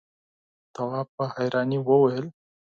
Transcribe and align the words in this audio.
تواب 0.75 1.07
په 1.17 1.23
حيرانی 1.35 1.79
وويل: 1.83 2.25